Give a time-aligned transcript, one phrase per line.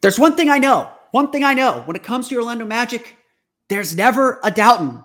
[0.00, 0.90] There's one thing I know.
[1.10, 1.82] One thing I know.
[1.84, 3.16] When it comes to Orlando Magic,
[3.68, 5.02] there's never a doubting.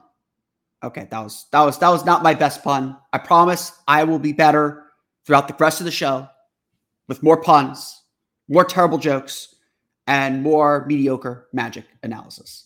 [0.84, 2.98] Okay, that was that was that was not my best pun.
[3.14, 4.84] I promise I will be better
[5.26, 6.28] throughout the rest of the show
[7.08, 8.02] with more puns,
[8.48, 9.54] more terrible jokes,
[10.08, 12.66] and more mediocre magic analysis.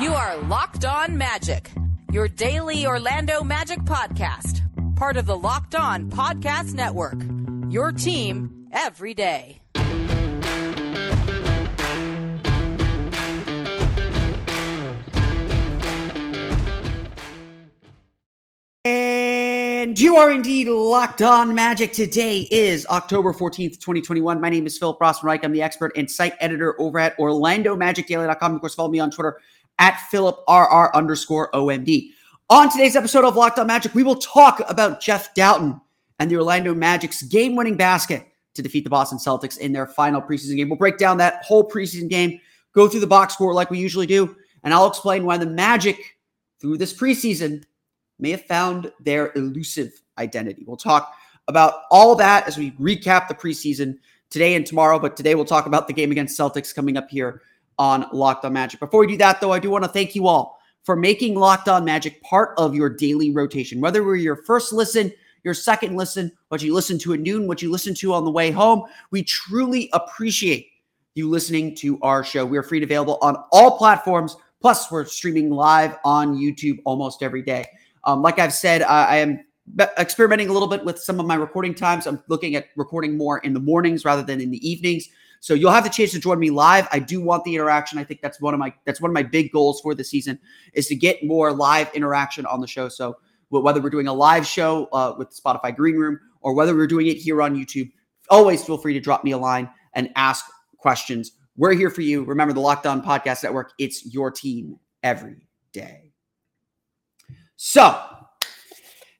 [0.00, 1.70] You are Locked On Magic,
[2.14, 4.60] your daily Orlando Magic podcast,
[4.94, 7.20] part of the Locked On Podcast Network.
[7.68, 9.60] Your team every day.
[18.84, 21.92] And you are indeed locked on magic.
[21.92, 24.40] Today is October 14th, 2021.
[24.40, 25.44] My name is Philip Rossman-Reich.
[25.44, 28.54] I'm the expert and site editor over at OrlandoMagicDaily.com.
[28.54, 29.40] Of course, follow me on Twitter
[29.78, 32.10] at PhilipRR underscore OMD.
[32.50, 35.80] On today's episode of Locked on Magic, we will talk about Jeff Dowtin
[36.18, 40.22] and the Orlando Magic's game winning basket to defeat the Boston Celtics in their final
[40.22, 40.68] preseason game.
[40.68, 42.40] We'll break down that whole preseason game,
[42.72, 45.98] go through the box score like we usually do, and I'll explain why the Magic,
[46.60, 47.64] through this preseason,
[48.18, 50.64] may have found their elusive identity.
[50.66, 51.14] We'll talk
[51.48, 53.98] about all that as we recap the preseason
[54.30, 54.98] today and tomorrow.
[54.98, 57.42] But today we'll talk about the game against Celtics coming up here
[57.78, 58.80] on Locked On Magic.
[58.80, 61.68] Before we do that, though, I do want to thank you all for making Locked
[61.68, 63.80] On Magic part of your daily rotation.
[63.80, 67.62] Whether we're your first listen, your second listen, what you listen to at noon, what
[67.62, 70.68] you listen to on the way home, we truly appreciate
[71.14, 72.44] you listening to our show.
[72.44, 74.36] We are free and available on all platforms.
[74.60, 77.66] Plus, we're streaming live on YouTube almost every day.
[78.04, 79.44] Um, like I've said, I, I am
[79.98, 82.06] experimenting a little bit with some of my recording times.
[82.06, 85.08] I'm looking at recording more in the mornings rather than in the evenings.
[85.44, 86.88] So you'll have the chance to join me live.
[86.90, 87.98] I do want the interaction.
[87.98, 90.38] I think that's one of my that's one of my big goals for the season
[90.72, 92.88] is to get more live interaction on the show.
[92.88, 93.18] So
[93.50, 97.08] whether we're doing a live show uh, with Spotify Green Room or whether we're doing
[97.08, 97.90] it here on YouTube,
[98.30, 100.46] always feel free to drop me a line and ask
[100.78, 101.32] questions.
[101.58, 102.24] We're here for you.
[102.24, 103.72] Remember the Locked On Podcast Network.
[103.78, 106.14] It's your team every day.
[107.56, 108.02] So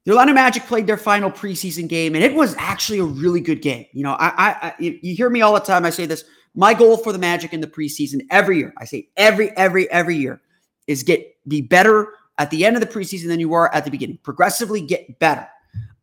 [0.04, 3.62] the Orlando Magic played their final preseason game, and it was actually a really good
[3.62, 3.86] game.
[3.92, 5.84] You know, I, I, I, you hear me all the time.
[5.84, 6.24] I say this.
[6.54, 10.16] My goal for the Magic in the preseason every year, I say every, every, every
[10.16, 10.40] year,
[10.86, 13.90] is get be better at the end of the preseason than you were at the
[13.90, 14.18] beginning.
[14.22, 15.48] Progressively get better.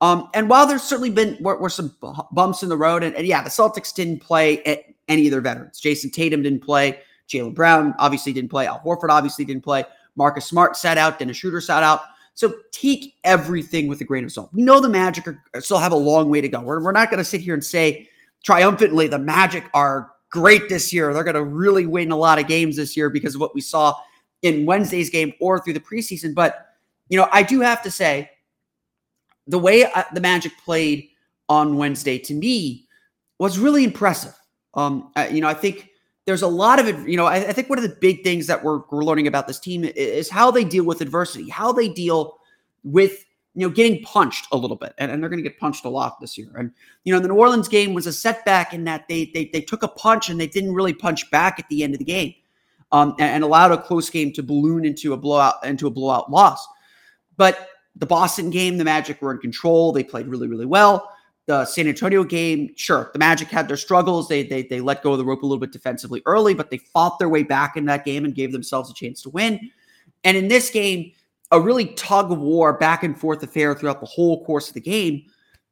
[0.01, 1.95] Um, and while there's certainly been were, were some
[2.31, 5.79] bumps in the road, and, and, yeah, the Celtics didn't play any of their veterans.
[5.79, 7.00] Jayson Tatum didn't play.
[7.29, 8.66] Jaylen Brown obviously didn't play.
[8.66, 9.85] Al Horford obviously didn't play.
[10.16, 11.19] Marcus Smart sat out.
[11.19, 12.01] Dennis Schroeder sat out.
[12.34, 14.50] So take everything with a grain of salt.
[14.53, 16.62] We know the Magic are, still have a long way to go.
[16.62, 18.09] We're, we're not going to sit here and say
[18.44, 21.14] triumphantly the Magic are great this year.
[21.14, 23.62] They're going to really win a lot of games this year because of what we
[23.62, 23.96] saw
[24.41, 26.34] in Wednesday's game or through the preseason.
[26.34, 26.68] But,
[27.09, 28.31] you know, I do have to say
[29.46, 31.09] the way uh, the Magic played
[31.50, 32.88] on Wednesday to me
[33.38, 34.34] was really impressive.
[34.74, 35.90] Um, you know, I think
[36.26, 37.08] there's a lot of it.
[37.08, 39.48] You know, I, I, think one of the big things that we're, we're learning about
[39.48, 42.38] this team is how they deal with adversity, how they deal
[42.84, 45.86] with you know getting punched a little bit, and, and they're going to get punched
[45.86, 46.52] a lot this year.
[46.56, 46.72] And
[47.04, 49.84] you know, the New Orleans game was a setback in that they they they took
[49.84, 52.34] a punch and they didn't really punch back at the end of the game,
[52.92, 56.30] um, and, and allowed a close game to balloon into a blowout into a blowout
[56.30, 56.66] loss.
[57.38, 59.92] But the Boston game, the Magic were in control.
[59.92, 61.09] They played really really well
[61.51, 64.29] the San Antonio game, sure, the Magic had their struggles.
[64.29, 66.78] They, they they let go of the rope a little bit defensively early, but they
[66.78, 69.59] fought their way back in that game and gave themselves a chance to win.
[70.23, 71.11] And in this game,
[71.51, 74.79] a really tug of war, back and forth affair throughout the whole course of the
[74.81, 75.23] game.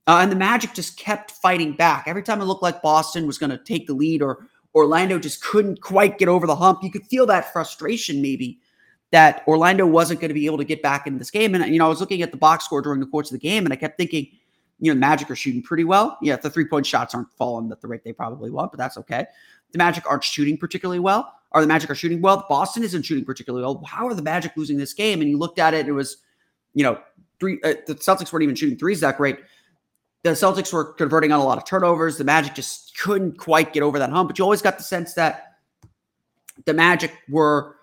[0.06, 2.04] Uh, and the Magic just kept fighting back.
[2.08, 5.42] Every time it looked like Boston was going to take the lead or Orlando just
[5.42, 8.60] couldn't quite get over the hump, you could feel that frustration maybe
[9.12, 11.56] that Orlando wasn't going to be able to get back in this game.
[11.56, 13.48] And, you know, I was looking at the box score during the course of the
[13.48, 14.28] game and I kept thinking,
[14.80, 16.18] you know, Magic are shooting pretty well.
[16.22, 18.98] Yeah, the three point shots aren't falling at the rate they probably want, but that's
[18.98, 19.26] okay.
[19.72, 21.34] The Magic aren't shooting particularly well.
[21.52, 22.46] Or the Magic are shooting well.
[22.48, 23.84] Boston isn't shooting particularly well.
[23.86, 25.22] How are the Magic losing this game?
[25.22, 26.18] And you looked at it, it was,
[26.74, 27.00] you know,
[27.40, 27.60] three.
[27.64, 29.40] Uh, the Celtics weren't even shooting threes that great.
[30.24, 32.18] The Celtics were converting on a lot of turnovers.
[32.18, 34.30] The Magic just couldn't quite get over that hump.
[34.30, 35.56] But you always got the sense that
[36.66, 37.78] the Magic were,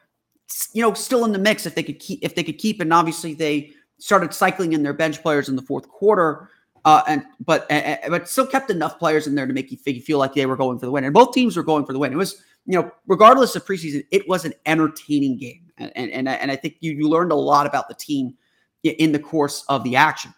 [0.73, 2.81] you know, still in the mix if they could keep if they could keep.
[2.81, 6.51] And obviously they started cycling in their bench players in the fourth quarter
[6.87, 10.35] uh, and but but still kept enough players in there to make you feel like
[10.35, 11.03] they were going for the win.
[11.03, 12.13] And both teams were going for the win.
[12.13, 16.29] It was you know regardless of preseason, it was an entertaining game, and and and,
[16.29, 18.35] and I think you you learned a lot about the team
[18.85, 20.33] in the course of the action.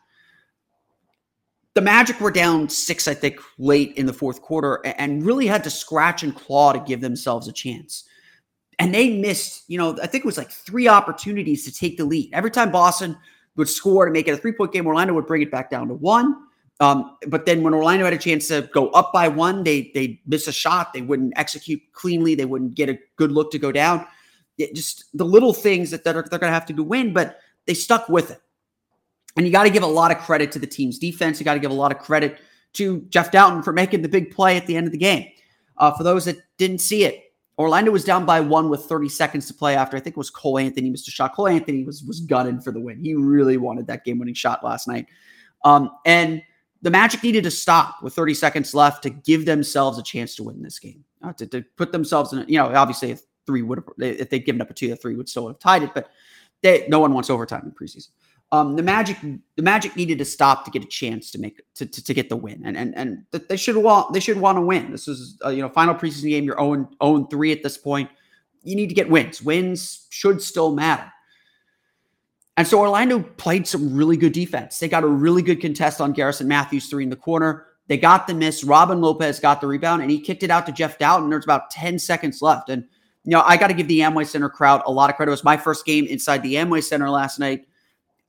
[1.75, 5.63] The Magic were down six, I think, late in the fourth quarter, and really had
[5.65, 8.05] to scratch and claw to give themselves a chance.
[8.79, 12.05] And they missed, you know, I think it was like three opportunities to take the
[12.05, 12.31] lead.
[12.33, 13.19] Every time Boston
[13.59, 14.87] would score to make it a three point game.
[14.87, 16.35] Orlando would bring it back down to one.
[16.81, 20.21] Um, but then when Orlando had a chance to go up by one, they they
[20.27, 20.93] miss a shot.
[20.93, 22.35] They wouldn't execute cleanly.
[22.35, 24.07] They wouldn't get a good look to go down.
[24.57, 27.41] It just the little things that they're, they're going to have to do win, but
[27.67, 28.41] they stuck with it.
[29.37, 31.39] And you got to give a lot of credit to the team's defense.
[31.39, 32.39] You got to give a lot of credit
[32.75, 35.29] to Jeff Dowtin for making the big play at the end of the game.
[35.77, 37.28] Uh, for those that didn't see it,
[37.59, 40.31] Orlando was down by one with 30 seconds to play after I think it was
[40.31, 41.35] Cole Anthony missed a shot.
[41.35, 43.03] Cole Anthony was was gunning for the win.
[43.05, 45.07] He really wanted that game winning shot last night.
[45.65, 46.43] Um, and
[46.83, 50.45] the Magic needed to stop with 30 seconds left to give themselves a chance to
[50.45, 53.63] win this game, uh, to, to, put themselves in, A, you know, obviously if three
[53.63, 55.91] would have, if they'd given up a two, the three would still have tied it,
[55.95, 56.11] but
[56.63, 58.11] they, no one wants overtime in preseason.
[58.51, 59.19] Um, the Magic,
[59.57, 62.31] the Magic needed to stop to get a chance to make to, to, to get
[62.31, 64.91] the win, and and and they should want they should want to win.
[64.91, 66.45] This is a, you know final preseason game.
[66.45, 68.09] You're own own three at this point.
[68.63, 69.43] You need to get wins.
[69.43, 71.13] Wins should still matter.
[72.59, 74.81] And so Orlando played some really good defense.
[74.81, 77.67] They got a really good contest on Garrison Matthews three in the corner.
[77.87, 78.65] They got the miss.
[78.65, 81.31] Robin Lopez got the rebound and he kicked it out to Jeff Dowtin.
[81.31, 82.69] There's about 10 seconds left.
[82.69, 82.83] And,
[83.23, 85.31] you know, I got to give the Amway Center crowd a lot of credit.
[85.31, 87.68] It was my first game inside the Amway Center last night.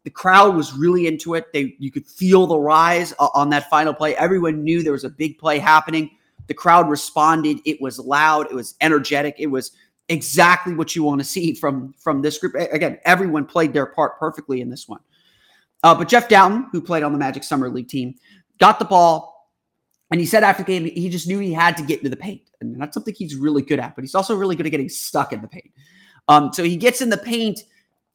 [0.10, 1.54] The crowd was really into it.
[1.54, 4.16] They you could feel the rise on that final play.
[4.16, 6.10] Everyone knew there was a big play happening.
[6.48, 7.60] The crowd responded.
[7.64, 8.48] It was loud.
[8.50, 9.36] It was energetic.
[9.38, 9.70] It was
[10.08, 12.56] exactly what you want to see from from this group.
[12.56, 15.02] Again, everyone played their part perfectly in this one.
[15.84, 18.16] Uh, but Jeff Dowtin, who played on the Magic Summer League team,
[18.58, 19.48] got the ball,
[20.10, 22.18] and he said after the game he just knew he had to get into the
[22.18, 23.94] paint, and that's something he's really good at.
[23.94, 25.70] But he's also really good at getting stuck in the paint.
[26.28, 27.60] Um, so he gets in the paint,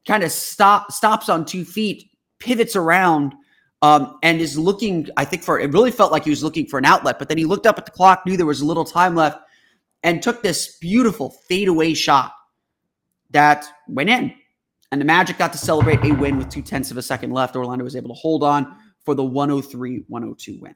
[0.07, 3.35] kind of stop stops on two feet, pivots around.
[3.83, 6.79] Um, and is looking, I think, for it really felt like he was looking for
[6.79, 8.87] an outlet, but then he looked up at the clock, knew there was a little
[8.87, 9.39] time left,
[10.03, 12.33] and took this beautiful fadeaway shot
[13.31, 14.33] that went in.
[14.91, 17.57] And the Magic got to celebrate a win with two tenths of a second left.
[17.57, 20.75] Orlando was able to hold on for the 103 102 win.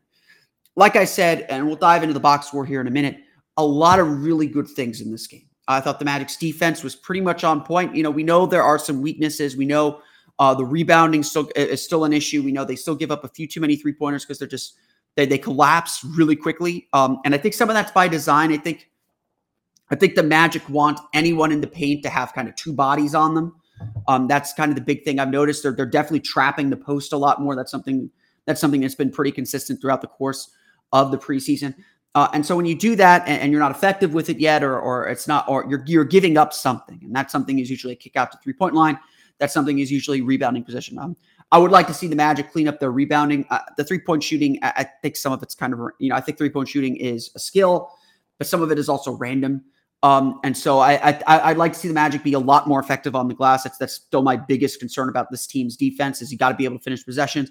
[0.77, 3.19] Like I said, and we'll dive into the box score here in a minute,
[3.57, 5.48] a lot of really good things in this game.
[5.69, 7.95] I thought the Magic's defense was pretty much on point.
[7.95, 9.57] You know, we know there are some weaknesses.
[9.57, 10.01] We know
[10.39, 12.43] uh, the rebounding still is still an issue.
[12.43, 14.75] We know they still give up a few too many three pointers because they're just
[15.17, 16.89] they, they collapse really quickly.
[16.93, 18.53] Um, and I think some of that's by design.
[18.53, 18.91] I think
[19.91, 23.15] I think the Magic want anyone in the paint to have kind of two bodies
[23.15, 23.55] on them.
[24.07, 25.63] Um, that's kind of the big thing I've noticed.
[25.63, 27.55] They're, they're definitely trapping the post a lot more.
[27.55, 28.11] That's something
[28.47, 30.51] that's something that's been pretty consistent throughout the course
[30.93, 31.75] of the preseason.
[32.15, 34.65] Uh, and so when you do that and, and, you're not effective with it yet,
[34.65, 37.93] or or it's not, or you're you're giving up something, and that something is usually
[37.93, 38.99] a kick out to three point line.
[39.39, 40.99] That something is usually rebounding position.
[40.99, 41.17] Um,
[41.53, 43.47] I would like to see the Magic clean up their rebounding.
[43.51, 46.17] Uh, the three point shooting, I, I, think some of it's kind of you know
[46.17, 47.91] I think three point shooting is a skill,
[48.39, 49.63] but some of it is also random.
[50.03, 52.79] Um, and so I, I would like to see the Magic be a lot more
[52.79, 53.65] effective on the glass.
[53.65, 56.65] That's that's still my biggest concern about this team's defense is you got to be
[56.65, 57.51] able to finish possessions.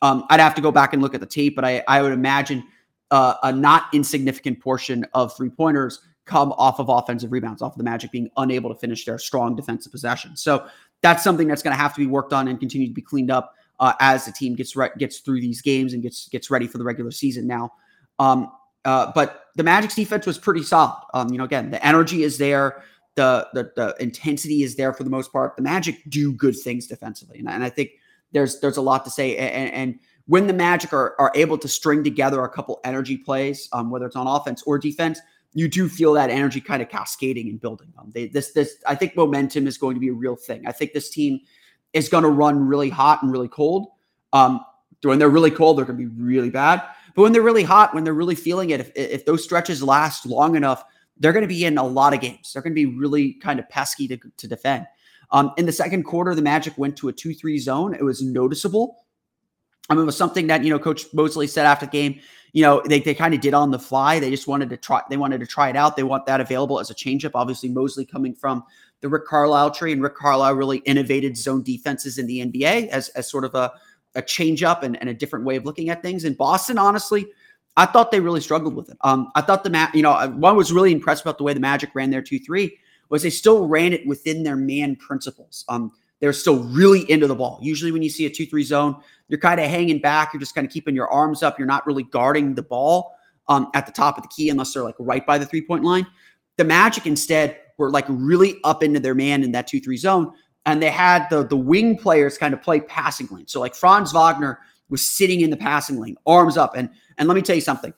[0.00, 2.12] Um, I'd have to go back and look at the tape, but I I would
[2.12, 2.64] imagine
[3.12, 7.78] uh, a not insignificant portion of three pointers come off of offensive rebounds, off of
[7.78, 10.36] the Magic being unable to finish their strong defensive possession.
[10.36, 10.66] So
[11.02, 13.30] that's something that's going to have to be worked on and continue to be cleaned
[13.30, 16.66] up uh, as the team gets re- gets through these games and gets gets ready
[16.66, 17.72] for the regular season now.
[18.18, 18.50] Um,
[18.84, 20.96] uh, but the Magic's defense was pretty solid.
[21.12, 22.82] Um, you know, again, the energy is there,
[23.14, 25.54] the, the, the intensity is there for the most part.
[25.56, 27.90] The Magic do good things defensively, and, and I think
[28.32, 29.36] there's there's a lot to say.
[29.36, 33.68] And, and when the Magic are are able to string together a couple energy plays,
[33.72, 35.20] um, whether it's on offense or defense,
[35.54, 37.92] you do feel that energy kind of cascading and building.
[37.98, 40.64] Um, they this this I think momentum is going to be a real thing.
[40.66, 41.40] I think this team
[41.92, 43.88] is going to run really hot and really cold.
[44.32, 44.64] Um,
[45.02, 46.82] when they're really cold, they're going to be really bad.
[47.14, 50.24] But when they're really hot, when they're really feeling it, if, if those stretches last
[50.24, 50.84] long enough,
[51.18, 52.52] they're going to be in a lot of games.
[52.52, 54.86] They're going to be really kind of pesky to, to defend.
[55.30, 57.94] Um, in the second quarter, the Magic went to a 2 3 zone.
[57.94, 59.04] It was noticeable.
[59.90, 62.20] I mean, it was something that, you know, Coach Mosley said after the game,
[62.52, 64.18] you know, they, they kind of did on the fly.
[64.18, 65.96] They just wanted to try, they wanted to try it out.
[65.96, 67.32] They want that available as a changeup.
[67.34, 68.62] Obviously, Mosley coming from
[69.00, 73.08] the Rick Carlisle tree, and Rick Carlisle really innovated zone defenses in the NBA as,
[73.10, 73.72] as sort of a,
[74.14, 76.24] a change up and, and, a different way of looking at things.
[76.24, 77.26] In Boston, honestly,
[77.76, 78.98] I thought they really struggled with it.
[79.00, 81.60] Um, I thought the mat, you know, one was really impressed about the way the
[81.60, 85.64] Magic ran their two three was they still ran it within their man principles.
[85.68, 87.58] Um, they're still really into the ball.
[87.60, 88.96] Usually, when you see a two three zone,
[89.28, 90.32] you're kind of hanging back.
[90.32, 91.58] You're just kind of keeping your arms up.
[91.58, 93.14] You're not really guarding the ball
[93.48, 95.84] um, at the top of the key unless they're like right by the three point
[95.84, 96.06] line.
[96.56, 100.32] The Magic instead were like really up into their man in that two three zone
[100.66, 103.46] and they had the the wing players kind of play passing lane.
[103.48, 107.34] So like Franz Wagner was sitting in the passing lane, arms up, and and let
[107.34, 107.92] me tell you something.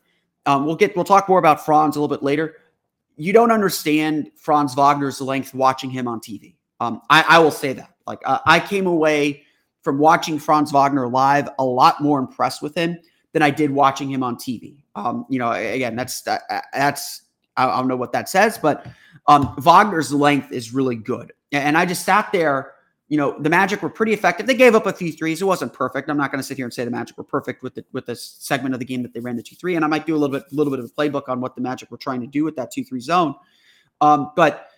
[0.47, 2.57] Um, we'll get we'll talk more about Franz a little bit later.
[3.17, 6.57] You don't understand Franz Wagner's length watching him on TV.
[6.81, 7.94] Um, I, I will say that.
[8.07, 9.45] Like uh, I came away
[9.83, 12.99] from watching Franz Wagner live a lot more impressed with him
[13.33, 14.83] than I did watching him on TV.
[14.95, 17.23] Um, you know, again, that's that's
[17.57, 18.87] I don't know what that says, but
[19.27, 21.33] um, Wagner's length is really good.
[21.53, 22.73] And I just sat there.
[23.09, 24.47] You know, the Magic were pretty effective.
[24.47, 25.43] They gave up a few threes.
[25.43, 26.09] It wasn't perfect.
[26.09, 28.07] I'm not going to sit here and say the Magic were perfect with the with
[28.07, 29.77] this segment of the game that they ran the two three.
[29.77, 31.61] And I might do a little bit, little bit of a playbook on what the
[31.61, 33.35] Magic were trying to do with that two three zone.
[34.01, 34.69] Um, but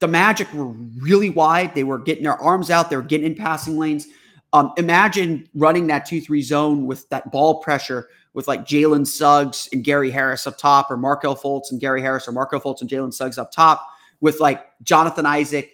[0.00, 1.74] the Magic were really wide.
[1.74, 2.90] They were getting their arms out.
[2.90, 4.06] They were getting in passing lanes.
[4.52, 9.68] Um, imagine running that 2 3 zone with that ball pressure with like Jalen Suggs
[9.72, 12.90] and Gary Harris up top, or Markelle Fultz and Gary Harris, or Markelle Fultz and
[12.90, 13.86] Jalen Suggs up top,
[14.20, 15.70] with like Jonathan Isaac,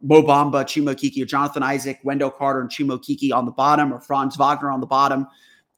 [0.00, 3.92] Mo Bamba, Chuma Okeke, or Jonathan Isaac, Wendell Carter, and Chuma Okeke on the bottom,
[3.92, 5.26] or Franz Wagner on the bottom.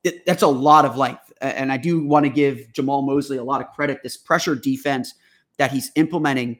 [0.04, 1.32] It, that's a lot of length.
[1.40, 4.02] And I do want to give Jamahl Mosley a lot of credit.
[4.02, 5.14] This pressure defense
[5.56, 6.58] that he's implementing,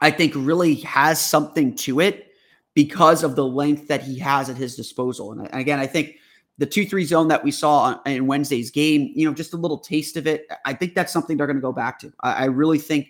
[0.00, 2.26] I think, really has something to it
[2.74, 5.32] because of the length that he has at his disposal.
[5.32, 6.16] And again, I think
[6.58, 9.78] the 2 3 zone that we saw in Wednesday's game, you know, just a little
[9.78, 10.46] taste of it.
[10.64, 12.12] I think that's something they're going to go back to.
[12.20, 13.08] I, really think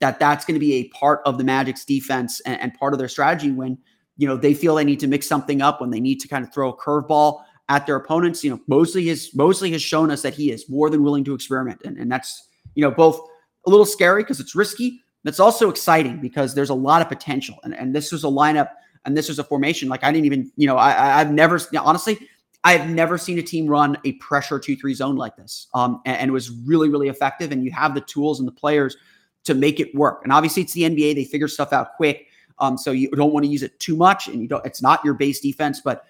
[0.00, 2.98] that that's going to be a part of the Magic's defense and, and, part of
[2.98, 3.78] their strategy when,
[4.16, 6.44] you know, they feel they need to mix something up, when they need to kind
[6.44, 8.42] of throw a curveball at their opponents.
[8.42, 11.34] You know, Mosley has Mosley has shown us that he is more than willing to
[11.34, 11.80] experiment.
[11.84, 13.20] And, and that's, you know, both
[13.66, 15.02] a little scary because it's risky.
[15.24, 17.58] That's also exciting because there's a lot of potential.
[17.64, 18.70] And, and this was a lineup
[19.04, 19.88] and this was a formation.
[19.88, 22.18] Like I didn't even, you know, I, I've never honestly,
[22.64, 26.16] I've never seen a team run a pressure two three zone like this, um, and,
[26.18, 27.52] and, it was really really effective.
[27.52, 28.96] And you have the tools and the players
[29.44, 30.20] to make it work.
[30.24, 32.26] And obviously, it's the NBA; they figure stuff out quick.
[32.58, 34.64] Um, so you don't want to use it too much, and you don't.
[34.66, 36.04] It's not your base defense, but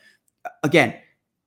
[0.44, 0.96] uh, again,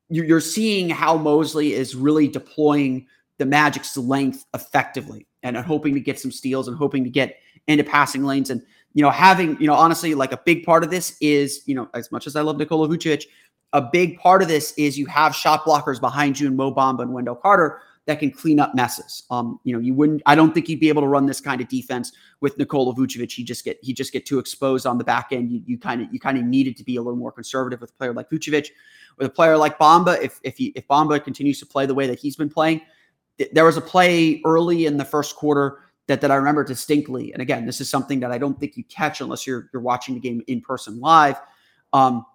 [0.10, 3.08] you're seeing how Mosley is really deploying
[3.40, 7.38] the Magic's length effectively, and hoping to get some steals and hoping to get
[7.68, 8.62] into passing lanes and
[8.94, 11.90] you know, having, you know, honestly, like a big part of this is, you know,
[11.94, 13.26] as much as I love Nikola Vucevic,
[13.74, 17.04] a big part of this is you have shot blockers behind you in Mo Bamba
[17.04, 19.24] and Wendell Carter that can clean up messes.
[19.30, 20.22] Um, you know, you wouldn't.
[20.26, 23.32] I don't think you'd be able to run this kind of defense with Nikola Vucevic.
[23.32, 25.64] He just get he just get too exposed on the back end.
[25.66, 27.94] You kind of you kind of needed to be a little more conservative with a
[27.94, 28.70] player like Vucevic.
[29.18, 32.08] With a player like Bamba, if if he, if Bamba continues to play the way
[32.08, 32.82] that he's been playing,
[33.38, 37.32] th- there was a play early in the first quarter that that I remember distinctly.
[37.34, 40.16] And again, this is something that I don't think you catch unless you're you're watching
[40.16, 41.40] the game in person live.
[41.94, 42.26] Um,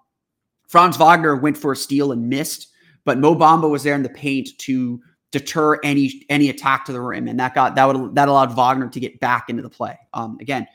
[0.68, 2.68] Franz Wagner went for a steal and missed,
[3.04, 5.00] but Mo Bamba was there in the paint to
[5.32, 8.88] deter any any attack to the rim, and that got that would that allowed Wagner
[8.88, 9.98] to get back into the play.
[10.14, 10.66] Um, again,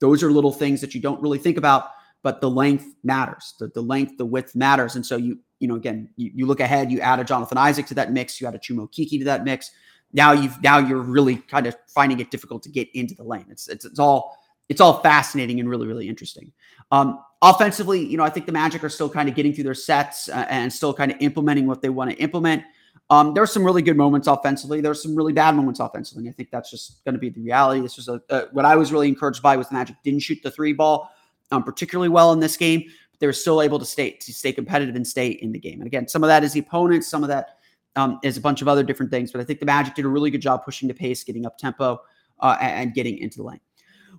[0.00, 1.90] those are little things that you don't really think about,
[2.22, 3.54] but the length matters.
[3.58, 6.60] The, the length, the width matters, and so you you know again you, you look
[6.60, 6.90] ahead.
[6.90, 8.40] You add a Jonathan Isaac to that mix.
[8.40, 9.70] You add a Chuma Okeke to that mix
[10.12, 13.46] now you've now you're really kind of finding it difficult to get into the lane.
[13.50, 14.36] It's it's, it's all
[14.68, 16.52] it's all fascinating and really really interesting.
[16.90, 19.74] Um, offensively, you know, I think the Magic are still kind of getting through their
[19.74, 22.62] sets uh, and still kind of implementing what they want to implement.
[23.10, 24.82] Um, there are some really good moments offensively.
[24.82, 26.26] There are some really bad moments offensively.
[26.26, 27.80] And I think that's just going to be the reality.
[27.80, 30.38] This was a, uh, what I was really encouraged by was the Magic didn't shoot
[30.42, 31.10] the three ball
[31.50, 34.52] um, particularly well in this game, but they were still able to stay to stay
[34.52, 35.80] competitive and stay in the game.
[35.80, 37.57] And again, some of that is the opponents, some of that
[37.98, 39.32] um, is a bunch of other different things.
[39.32, 41.58] But I think the Magic did a really good job pushing the pace, getting up
[41.58, 42.00] tempo,
[42.40, 43.60] uh, and, getting into the lane.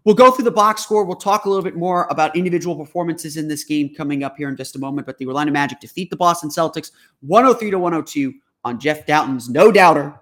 [0.04, 1.06] We'll go through the box score.
[1.06, 4.50] We'll talk a little bit more about individual performances in this game coming up here
[4.50, 5.08] in just a moment.
[5.08, 8.34] But the Orlando Magic defeat the Boston Celtics 103 to 102
[8.66, 10.20] on Jeff Dowtin's no doubter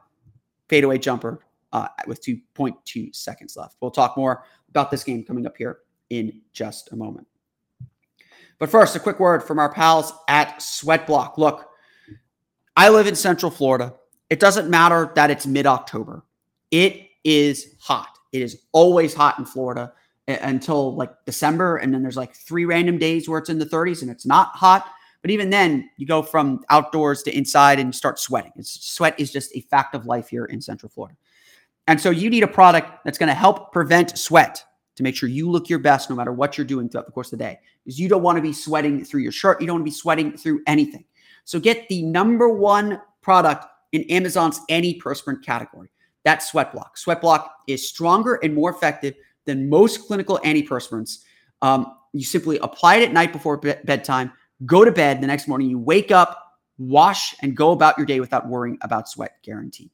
[0.70, 1.40] fadeaway jumper
[1.74, 3.76] uh, with 2.2 seconds left.
[3.82, 7.28] We'll talk more about this game coming up here in just a moment.
[8.60, 11.38] But first, a quick word from our pals at Sweatblock.
[11.38, 11.70] Look,
[12.78, 13.96] I live in Central Florida.
[14.30, 16.24] It doesn't matter that it's mid October.
[16.70, 18.20] It is hot.
[18.32, 19.94] It is always hot in Florida
[20.28, 21.78] until like December.
[21.78, 24.50] And then there's like three random days where it's in the 30s and it's not
[24.50, 24.92] hot.
[25.24, 28.52] But even then, you go from outdoors to inside and start sweating.
[28.58, 31.18] It's, sweat is just a fact of life here in Central Florida.
[31.88, 34.64] And so you need a product that's going to help prevent sweat
[34.98, 37.34] to make sure you look your best no matter what you're doing throughout the course
[37.34, 37.60] of the day.
[37.84, 39.62] Because you don't want to be sweating through your shirt.
[39.62, 41.06] You don't want to be sweating through anything.
[41.48, 45.90] So get the number one product in Amazon's antiperspirant category.
[46.26, 46.98] That's Sweatblock.
[46.98, 49.14] Sweatblock is stronger and more effective
[49.46, 51.20] than most clinical antiperspirants.
[51.62, 54.34] Um, you simply apply it at night before be- bedtime,
[54.66, 55.22] go to bed.
[55.22, 59.08] The next morning, you wake up, wash, and go about your day without worrying about
[59.08, 59.38] sweat.
[59.42, 59.90] Guarantee.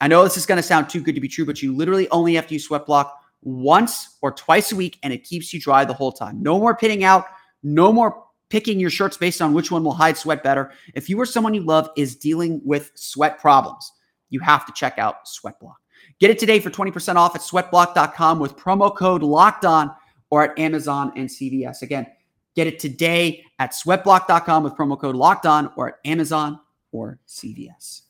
[0.00, 2.08] I know this is going to sound too good to be true, but you literally
[2.12, 3.10] only have to use Sweatblock
[3.42, 6.42] once or twice a week, and it keeps you dry the whole time.
[6.42, 7.26] No more pitting out,
[7.62, 10.72] no more picking your shirts based on which one will hide sweat better.
[10.94, 13.90] If you or someone you love is dealing with sweat problems,
[14.30, 15.74] you have to check out Sweatblock.
[16.20, 19.92] Get it today for 20% off at sweatblock.com with promo code locked on
[20.30, 21.82] or at Amazon and CVS.
[21.82, 22.06] Again,
[22.54, 26.60] Get it today at sweatblock.com with promo code locked on or at Amazon
[26.92, 28.02] or CVS.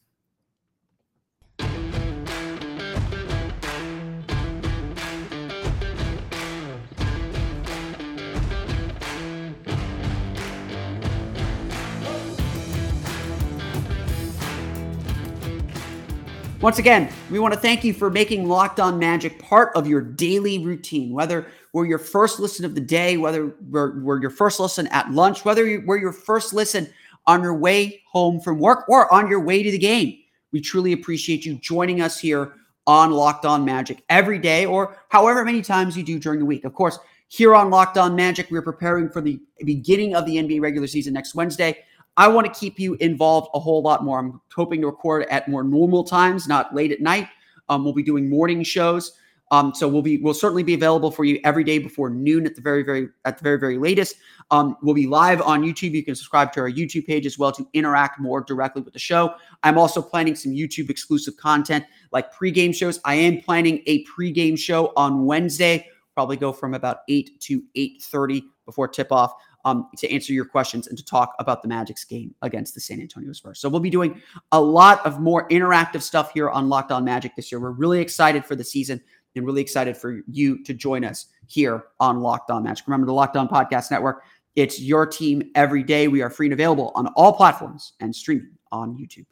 [16.65, 20.01] Once again, we want to thank you for making Locked On Magic part of your
[20.01, 24.59] daily routine, whether we're your first listen of the day, whether we're, we're your first
[24.59, 26.89] listen at lunch, whether we're your first listen
[27.27, 30.19] on your way home from work or on your way to the game.
[30.53, 32.55] We truly appreciate you joining us here
[32.87, 36.65] on Locked On Magic every day or however many times you do during the week.
[36.65, 40.63] Of course, here on Locked On Magic, we're preparing for the beginning of the NBA
[40.63, 41.85] regular season next Wednesday.
[42.17, 44.19] I want to keep you involved a whole lot more.
[44.19, 47.29] I'm hoping to record at more normal times, not late at night.
[47.69, 49.13] Um, we'll be doing morning shows.
[49.51, 52.57] Um, so we'll be we'll certainly be available for you every day before noon at
[52.57, 54.17] the very very at the very very latest.
[54.51, 55.93] Um, we'll be live on YouTube.
[55.93, 58.99] You can subscribe to our YouTube page as well to interact more directly with the
[58.99, 59.35] show.
[59.63, 63.01] I'm also planning some YouTube exclusive content like pregame shows.
[63.05, 65.89] I am planning a pregame show on Wednesday.
[66.15, 70.45] Probably go from about eight to eight thirty before tip off um, to answer your
[70.45, 73.61] questions and to talk about the Magic's game against the San Antonio Spurs.
[73.61, 74.21] So we'll be doing
[74.53, 77.61] a lot of more interactive stuff here on Locked On Magic this year.
[77.61, 79.01] We're really excited for the season
[79.37, 82.87] and really excited for you to join us here on Locked On Magic.
[82.87, 84.23] Remember the Locked On Podcast Network.
[84.55, 86.09] It's your team every day.
[86.09, 89.27] We are free and available on all platforms and streaming on YouTube.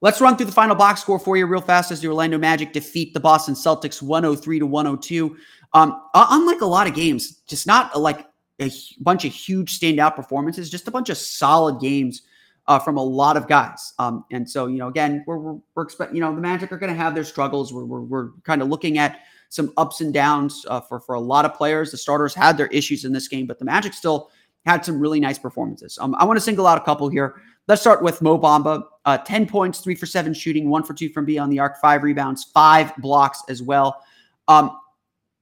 [0.00, 2.72] Let's run through the final box score for you real fast as the Orlando Magic
[2.72, 5.36] defeat the Boston Celtics 103 to 102.
[5.72, 8.26] Um, unlike a lot of games, just not like
[8.60, 8.70] a
[9.00, 12.22] bunch of huge standout performances, just a bunch of solid games
[12.66, 13.92] uh, from a lot of guys.
[13.98, 16.78] Um, and so, you know, again, we're, we're, we're expecting, you know, the Magic are
[16.78, 17.72] going to have their struggles.
[17.72, 21.20] We're, we're, we're kind of looking at some ups and downs uh, for, for a
[21.20, 21.90] lot of players.
[21.90, 24.30] The starters had their issues in this game, but the Magic still
[24.64, 25.98] had some really nice performances.
[26.00, 27.36] Um, I want to single out a couple here.
[27.68, 28.84] Let's start with Mo Bamba.
[29.04, 32.02] Uh, 10 points, three for seven shooting, one for two from beyond the arc, five
[32.02, 34.02] rebounds, five blocks as well.
[34.48, 34.78] Um,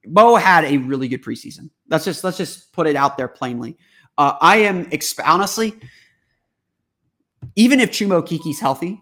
[0.06, 1.70] Mo had a really good preseason.
[1.88, 3.76] Let's just let's just put it out there plainly.
[4.18, 5.74] Uh, I am exp- honestly,
[7.56, 9.00] even if Chuma Okeke's healthy,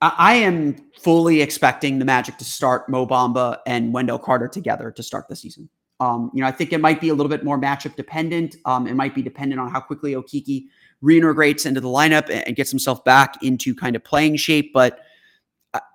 [0.00, 4.90] I-, I am fully expecting the Magic to start Mo Bamba and Wendell Carter together
[4.90, 5.68] to start the season.
[6.00, 8.56] Um, you know, I think it might be a little bit more matchup dependent.
[8.64, 10.64] Um, it might be dependent on how quickly Okeke
[11.02, 14.72] reintegrates into the lineup and gets himself back into kind of playing shape.
[14.72, 15.00] But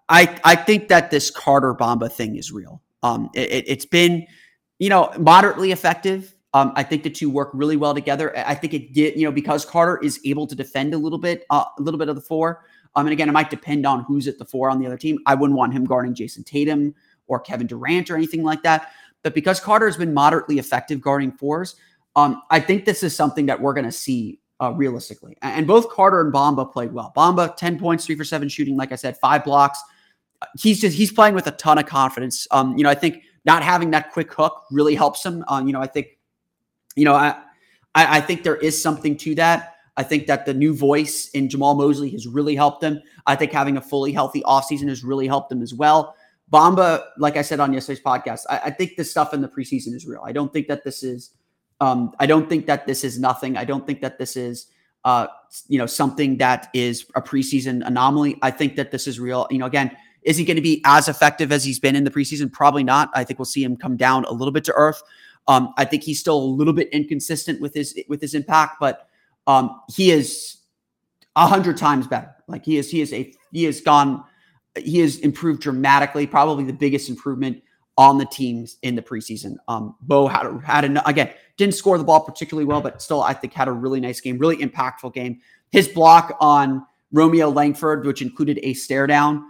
[0.07, 2.81] I I think that this Carter Bamba thing is real.
[3.01, 4.27] Um, it, has been
[4.79, 6.35] you know, moderately effective.
[6.53, 8.37] Um, I think the two work really well together.
[8.37, 11.45] I think it did, you know, because Carter is able to defend a little bit,
[11.49, 12.63] uh, a little bit of the four.
[12.95, 15.19] Um, and again, it might depend on who's at the four on the other team.
[15.25, 16.95] I wouldn't want him guarding Jayson Tatum
[17.27, 18.91] or Kevin Durant or anything like that.
[19.21, 21.75] But because Carter has been moderately effective guarding fours,
[22.15, 25.35] um, I think this is something that we're going to see uh, realistically.
[25.41, 27.11] And both Carter and Bamba played well.
[27.15, 29.81] Bamba, 10 points, three for seven shooting, like I said, five blocks.
[30.57, 32.47] He's just, he's playing with a ton of confidence.
[32.51, 35.43] Um, you know, I think not having that quick hook really helps him.
[35.47, 36.17] Uh, you know, I think,
[36.95, 37.35] you know, I,
[37.93, 39.75] I, I think there is something to that.
[39.97, 43.01] I think that the new voice in Jamahl Mosley has really helped him.
[43.25, 46.15] I think having a fully healthy offseason has really helped him as well.
[46.51, 49.95] Bamba, like I said on yesterday's podcast, I, I think this stuff in the preseason
[49.95, 50.21] is real.
[50.25, 51.31] I don't think that this is,
[51.79, 53.57] um, I don't think that this is nothing.
[53.57, 54.67] I don't think that this is,
[55.05, 55.27] uh,
[55.67, 58.37] you know, something that is a preseason anomaly.
[58.41, 59.47] I think that this is real.
[59.49, 62.11] You know, again, is he going to be as effective as he's been in the
[62.11, 62.51] preseason?
[62.51, 63.09] Probably not.
[63.13, 65.01] I think we'll see him come down a little bit to earth.
[65.47, 69.07] Um, I think he's still a little bit inconsistent with his with his impact, but
[69.47, 70.57] um, he is
[71.35, 72.33] a hundred times better.
[72.47, 74.23] Like he is, he is a he has gone,
[74.75, 76.25] he has improved dramatically.
[76.25, 77.61] Probably the biggest improvement
[77.97, 79.55] on the teams in the preseason.
[79.67, 83.21] Um, Mo had a, had a, again didn't score the ball particularly well, but still
[83.21, 85.39] I think had a really nice game, really impactful game.
[85.71, 89.45] His block on Romeo Langford, which included a stare down,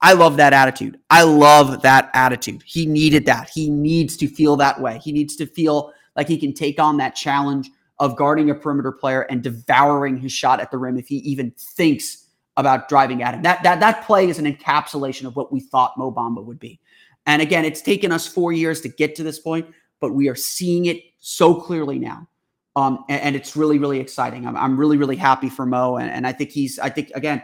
[0.00, 0.98] I love that attitude.
[1.10, 2.62] I love that attitude.
[2.64, 3.50] He needed that.
[3.52, 5.00] He needs to feel that way.
[5.02, 8.92] He needs to feel like he can take on that challenge of guarding a perimeter
[8.92, 13.34] player and devouring his shot at the rim if he even thinks about driving at
[13.34, 13.42] him.
[13.42, 16.80] That that that play is an encapsulation of what we thought Mo Bamba would be.
[17.26, 19.66] And again, it's taken us four years to get to this point,
[20.00, 22.28] but we are seeing it so clearly now.
[22.76, 24.46] Um, and, and, it's really, really exciting.
[24.46, 25.96] I'm, I'm really, really happy for Mo.
[25.96, 27.42] And, and I think he's, I think, again,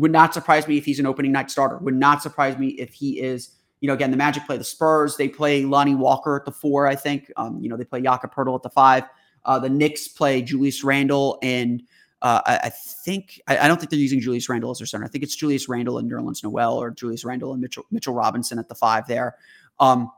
[0.00, 1.76] would not surprise me if he's an opening night starter.
[1.78, 5.16] Would not surprise me if he is, you know, again, the Magic play the Spurs.
[5.16, 7.30] They play Lonnie Walker at the four, I think.
[7.36, 9.04] Um, you know, they play Jakob Poeltl at the five.
[9.44, 11.82] Uh, the Knicks play Julius Randle and
[12.22, 15.06] uh, I, I, think I, I, don't think they're using Julius Randle as their center.
[15.06, 18.58] I think it's Julius Randle and Nerlens Noel or Julius Randle and Mitchell Mitchell Robinson
[18.58, 19.36] at the five there.
[19.78, 20.10] Um,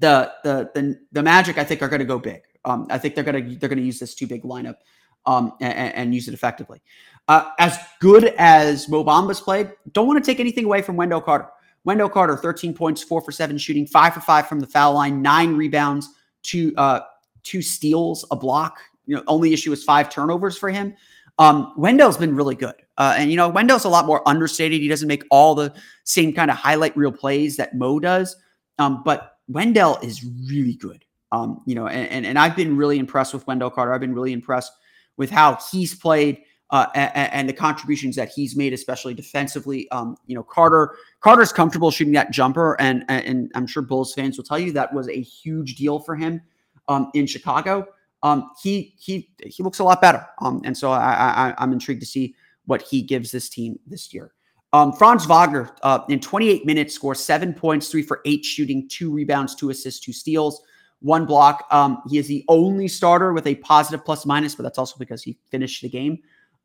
[0.00, 2.42] the the the the Magic I think are going to go big.
[2.64, 4.78] Um, I think they're gonna they're gonna use this two big lineup
[5.26, 6.82] um, and, and, use it effectively.
[7.28, 11.20] Uh, as good as Mo Bamba's played, don't want to take anything away from Wendell
[11.20, 11.48] Carter.
[11.84, 15.22] Wendell Carter, 13 points, four for seven shooting, five for five from the foul line,
[15.22, 16.08] nine rebounds,
[16.42, 17.00] two uh,
[17.42, 18.78] two steals, a block.
[19.06, 20.94] You know, only issue is five turnovers for him.
[21.38, 22.74] Um, Wendell's been really good.
[22.96, 24.80] Uh, and, you know, Wendell's a lot more understated.
[24.80, 28.36] He doesn't make all the same kind of highlight reel plays that Mo does.
[28.78, 31.04] Um, but Wendell is really good.
[31.32, 33.92] Um, you know, and, and, and I've been really impressed with Wendell Carter.
[33.92, 34.72] I've been really impressed
[35.16, 39.88] with how he's played uh, and, and, the contributions that he's made, especially defensively.
[39.90, 44.36] Um, you know, Carter Carter's comfortable shooting that jumper, and and I'm sure Bulls fans
[44.36, 46.40] will tell you that was a huge deal for him
[46.88, 47.86] um, in Chicago
[48.24, 50.26] um, he he he looks a lot better.
[50.40, 54.12] Um, and so I, I I'm intrigued to see what he gives this team this
[54.12, 54.32] year.
[54.72, 59.12] Um, Franz Wagner uh, in 28 minutes scores seven points, three for eight shooting, two
[59.12, 60.62] rebounds, two assists, two steals,
[61.04, 61.66] one block.
[61.70, 65.22] Um, he is the only starter with a positive plus minus, but that's also because
[65.22, 66.18] he finished the game.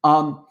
[0.05, 0.45] Um,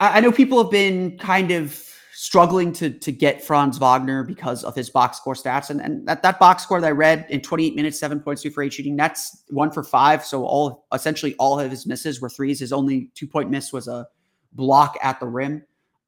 [0.00, 1.80] I, I know people have been kind of
[2.12, 5.70] struggling to to get Franz Wagner because of his box score stats.
[5.70, 8.50] And, and that, that box score that I read in 28 minutes, seven points, two
[8.50, 10.24] for eight shooting, that's one for five.
[10.24, 12.58] So all essentially all of his misses were threes.
[12.58, 14.08] His only two point miss was a
[14.52, 15.62] block at the rim.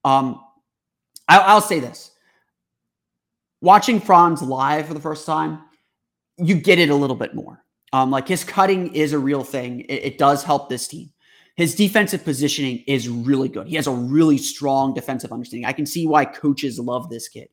[0.05, 0.41] Um,
[1.29, 2.11] I, I'll say this.
[3.61, 5.61] Watching Franz live for the first time,
[6.39, 7.65] you get it a little bit more.
[7.93, 9.81] Um, like his cutting is a real thing.
[9.81, 11.11] It, it does help this team.
[11.57, 13.69] His defensive positioning is really good.
[13.69, 15.67] He has a really strong defensive understanding.
[15.67, 17.49] I can see why coaches love this kid.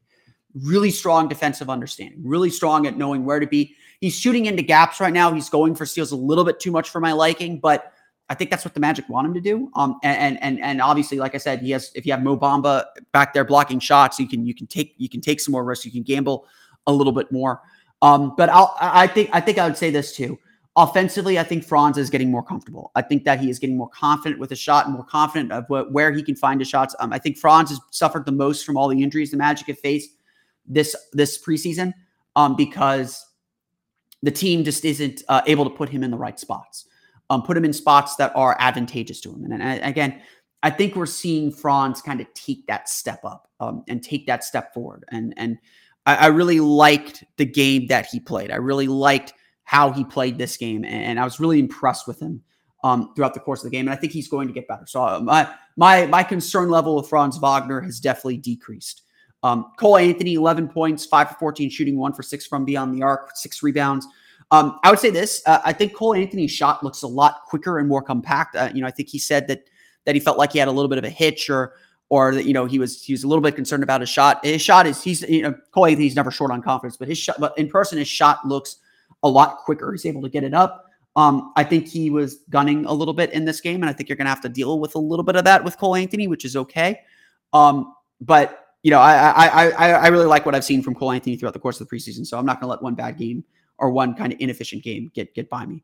[0.56, 3.76] Really strong defensive understanding, really strong at knowing where to be.
[4.00, 5.32] He's shooting into gaps right now.
[5.32, 7.92] He's going for steals a little bit too much for my liking, but
[8.30, 9.70] I think that's what the Magic want him to do.
[9.76, 11.92] Um, and and and obviously, like I said, he has.
[11.96, 15.10] If you have Mo Bamba back there blocking shots, you can you can take you
[15.10, 15.86] can take some more risks.
[15.86, 16.48] You can gamble
[16.88, 17.62] a little bit more.
[18.02, 20.40] Um, but I'll I think I think I would say this too.
[20.76, 22.92] Offensively, I think Franz is getting more comfortable.
[22.96, 25.66] I think that he is getting more confident with a shot and more confident of
[25.68, 26.96] what, where he can find his shots.
[27.00, 29.80] Um, I think Franz has suffered the most from all the injuries the Magic have
[29.80, 30.12] faced
[30.66, 31.94] this this preseason
[32.36, 33.26] um, because
[34.22, 36.86] the team just isn't uh, able to put him in the right spots,
[37.30, 39.44] um, put him in spots that are advantageous to him.
[39.46, 40.22] And, and again,
[40.64, 44.44] I think we're seeing Franz kind of take that step up um, and take that
[44.44, 45.04] step forward.
[45.10, 45.58] And and
[46.10, 48.52] I, I really liked the game that he played.
[48.52, 52.42] I really liked how he played this game, and I was really impressed with him
[52.84, 53.88] um, throughout the course of the game.
[53.88, 54.86] And I think he's going to get better.
[54.88, 59.04] So uh, my my my concern level with Franz Wagner has definitely decreased.
[59.44, 63.04] Um, Cole Anthony, 11 points, five for 14 shooting, one for six from beyond the
[63.04, 64.06] arc, six rebounds.
[64.52, 67.78] Um, I would say this: uh, I think Cole Anthony's shot looks a lot quicker
[67.78, 68.56] and more compact.
[68.56, 69.70] Uh, you know, I think he said that
[70.06, 71.74] that he felt like he had a little bit of a hitch or
[72.10, 74.44] or that you know he was he was a little bit concerned about his shot.
[74.44, 77.40] His shot is he's you know Cole Anthony's never short on confidence, but his shot,
[77.40, 78.78] but in person his shot looks
[79.24, 79.92] a lot quicker.
[79.92, 80.86] He's able to get it up.
[81.16, 84.10] Um, I think he was gunning a little bit in this game, and I think
[84.10, 86.28] you're going to have to deal with a little bit of that with Cole Anthony,
[86.28, 87.02] which is okay.
[87.54, 91.12] Um, but you know, I, I I I really like what I've seen from Cole
[91.12, 93.18] Anthony throughout the course of the preseason, so I'm not going to let one bad
[93.18, 93.44] game
[93.78, 95.84] or one kind of inefficient game get get by me.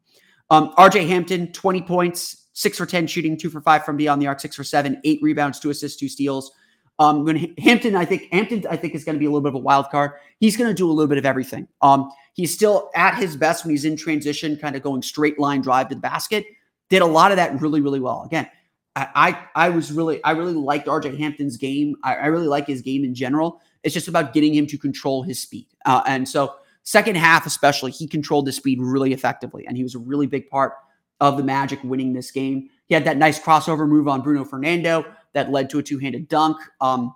[0.50, 4.28] Um, RJ Hampton, 20 points, six for 10 shooting, two for five from beyond the
[4.28, 6.52] arc, six for seven, eight rebounds, two assists, two steals.
[6.98, 9.50] Um, when Hampton, I think Hampton, I think is going to be a little bit
[9.50, 10.12] of a wild card.
[10.40, 11.68] He's going to do a little bit of everything.
[11.82, 15.62] Um, he's still at his best when he's in transition, kind of going straight line
[15.62, 16.46] drive to the basket.
[16.90, 18.24] Did a lot of that really, really well.
[18.24, 18.50] Again,
[18.96, 21.98] I, I, was really, I really liked RJ Hampton's game.
[22.04, 23.62] I, I, really like his game in general.
[23.84, 25.68] It's just about getting him to control his speed.
[25.86, 29.96] Uh, and so, second half especially, he controlled the speed really effectively, and he was
[29.96, 30.76] a really big part
[31.20, 32.70] of the Magic winning this game.
[32.88, 36.28] He had that nice crossover move on Bruno Fernando that led to a two handed
[36.28, 36.58] dunk.
[36.82, 37.14] Um,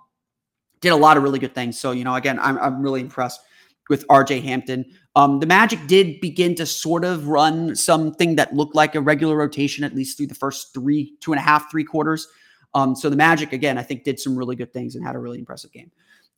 [0.80, 1.78] did a lot of really good things.
[1.78, 3.40] So, you know, again, I'm, I'm really impressed
[3.88, 4.86] with RJ Hampton.
[5.16, 9.36] Um, the Magic did begin to sort of run something that looked like a regular
[9.36, 12.28] rotation, at least through the first three, two and a half, three quarters.
[12.74, 15.18] Um, so the Magic, again, I think did some really good things and had a
[15.18, 15.90] really impressive game.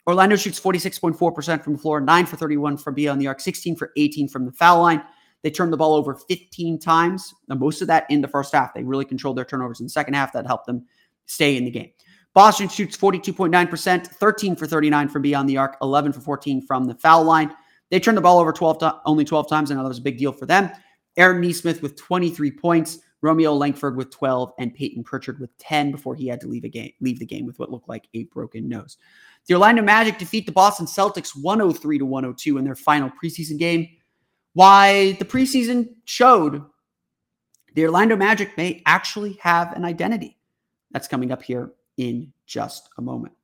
[0.07, 3.93] Orlando shoots 46.4% from the floor, 9 for 31 from beyond the arc, 16 for
[3.97, 5.03] 18 from the foul line.
[5.43, 8.75] They turned the ball over 15 times, uh, most of that in the first half.
[8.75, 10.33] They really controlled their turnovers in the second half.
[10.33, 10.87] That helped them
[11.27, 11.91] stay in the game.
[12.35, 16.95] Boston shoots 42.9%, 13 for 39 from beyond the arc, 11 for 14 from the
[16.95, 17.55] foul line.
[17.91, 19.71] They turned the ball over 12 to- only 12 times.
[19.71, 20.71] I know that was a big deal for them.
[21.19, 26.15] Aaron Nesmith with 23 points, Romeo Langford with 12, and Payton Pritchard with 10 before
[26.15, 28.67] he had to leave a game, leave the game with what looked like a broken
[28.67, 28.97] nose.
[29.47, 33.89] The Orlando Magic defeat the Boston Celtics 103 to 102 in their final preseason game.
[34.55, 36.63] Why the preseason showed
[37.75, 40.37] the Orlando Magic may actually have an identity.
[40.91, 43.35] That's coming up here in just a moment.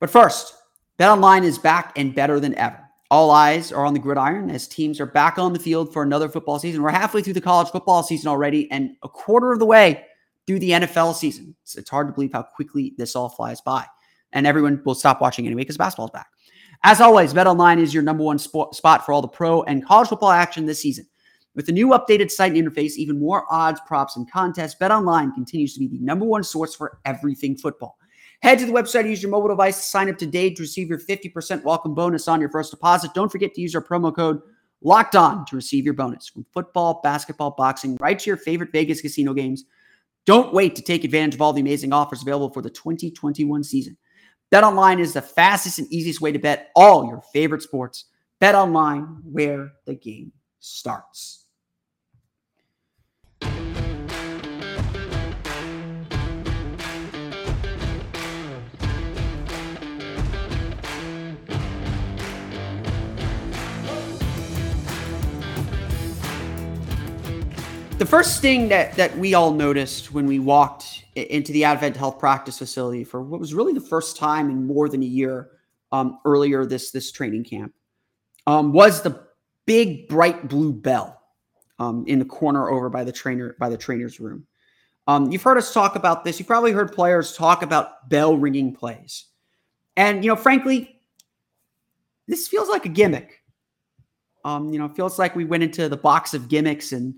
[0.00, 0.54] But first,
[0.98, 5.00] BetOnline is back and better than ever, all eyes are on the gridiron as teams
[5.00, 6.82] are back on the field for another football season.
[6.82, 10.04] We're halfway through the college football season already and a quarter of the way
[10.46, 11.54] through the NFL season.
[11.62, 13.86] It's, it's hard to believe how quickly this all flies by.
[14.32, 16.26] And everyone will stop watching anyway because basketball's back.
[16.82, 20.30] As always, BetOnline is your number one spot for all the pro and college football
[20.30, 21.06] action this season.
[21.54, 25.74] With the new updated site and interface, even more odds, props, and contests, BetOnline continues
[25.74, 27.96] to be the number one source for everything football.
[28.42, 31.62] Head to the website, use your mobile device sign up today to receive your 50%
[31.62, 33.14] welcome bonus on your first deposit.
[33.14, 34.40] Don't forget to use our promo code
[34.82, 39.00] locked on to receive your bonus from football, basketball, boxing, right to your favorite Vegas
[39.00, 39.64] casino games.
[40.26, 43.96] Don't wait to take advantage of all the amazing offers available for the 2021 season.
[44.54, 48.04] BetOnline is the fastest and easiest way to bet all your favorite sports.
[48.40, 51.43] BetOnline, where the game starts.
[67.96, 72.18] The first thing that that we all noticed when we walked into the Advent Health
[72.18, 75.50] Practice Facility for what was really the first time in more than a year
[75.92, 77.72] um, earlier this this training camp
[78.48, 79.24] um, was the
[79.64, 81.22] big bright blue bell
[81.78, 84.44] um, in the corner over by the trainer by the trainer's room.
[85.06, 86.40] Um, you've heard us talk about this.
[86.40, 89.26] You've probably heard players talk about bell ringing plays,
[89.96, 91.00] and you know, frankly,
[92.26, 93.44] this feels like a gimmick.
[94.44, 97.14] Um, you know, feels like we went into the box of gimmicks and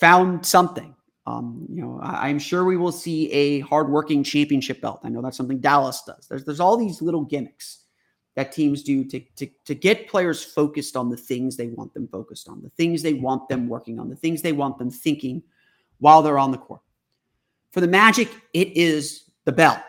[0.00, 0.94] found something.
[1.26, 5.00] Um, you know, I, am sure we will see a hardworking championship belt.
[5.04, 6.26] I know that's something Dallas does.
[6.28, 7.84] There's there's all these little gimmicks
[8.36, 12.08] that teams do to, to, to get players focused on the things they want them
[12.08, 15.42] focused on, the things they want them working on, the things they want them thinking
[15.98, 16.80] while they're on the court.
[17.72, 19.82] For the Magic, it is the bell.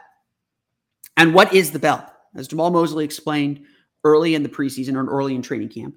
[1.18, 2.12] And what is the bell?
[2.36, 3.64] As Jamahl Mosley explained
[4.04, 5.96] early in the preseason or early in training camp,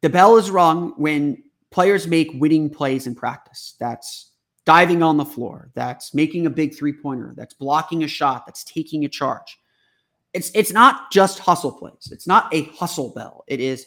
[0.00, 3.74] the bell is rung when players make winning plays in practice.
[3.80, 4.30] That's
[4.64, 8.62] diving on the floor, that's making a big three pointer, that's blocking a shot, that's
[8.62, 9.58] taking a charge.
[10.32, 12.10] It's it's not just hustle plays.
[12.10, 13.44] It's not a hustle bell.
[13.48, 13.86] It is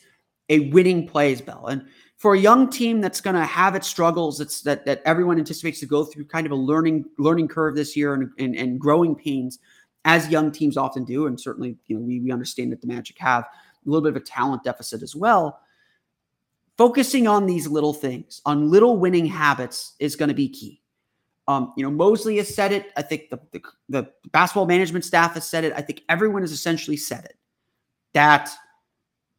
[0.49, 1.67] a winning plays bell.
[1.67, 1.85] And
[2.17, 5.79] for a young team that's going to have its struggles, it's that that everyone anticipates
[5.79, 9.15] to go through kind of a learning learning curve this year and and, and growing
[9.15, 9.59] pains,
[10.03, 11.27] as young teams often do.
[11.27, 14.21] And certainly, you know, we we understand that the Magic have a little bit of
[14.21, 15.59] a talent deficit as well
[16.77, 20.81] focusing on these little things, on little winning habits, is going to be key.
[21.47, 22.91] Um, you know, Mosley has said it.
[22.97, 25.73] I think the, the, the basketball management staff has said it.
[25.75, 27.37] I think everyone has essentially said it
[28.13, 28.49] that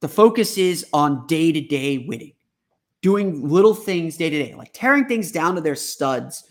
[0.01, 2.35] the focus is on day to day winning,
[3.03, 6.45] doing little things day to day, like tearing things down to their studs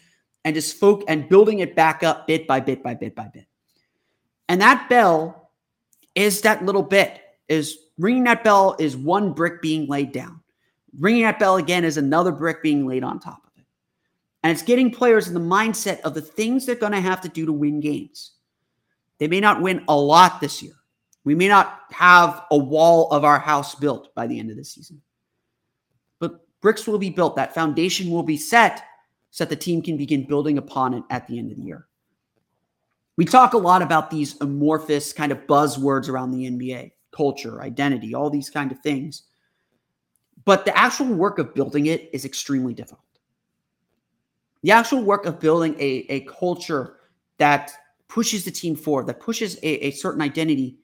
[0.43, 3.45] and just folk and building it back up bit by bit by bit by bit.
[4.49, 5.51] And that bell
[6.15, 10.41] is that little bit is ringing that bell is one brick being laid down.
[10.99, 13.65] Ringing that bell again is another brick being laid on top of it.
[14.43, 17.29] And it's getting players in the mindset of the things they're going to have to
[17.29, 18.33] do to win games.
[19.17, 20.73] They may not win a lot this year.
[21.23, 24.63] We may not have a wall of our house built by the end of the
[24.63, 25.01] season.
[26.19, 27.35] But bricks will be built.
[27.35, 28.83] That foundation will be set
[29.31, 31.87] so that the team can begin building upon it at the end of the year.
[33.17, 38.13] We talk a lot about these amorphous kind of buzzwords around the NBA culture, identity,
[38.13, 39.23] all these kind of things.
[40.45, 43.01] But the actual work of building it is extremely difficult.
[44.61, 46.97] The actual work of building a, a culture
[47.37, 47.71] that
[48.07, 50.77] pushes the team forward, that pushes a, a certain identity,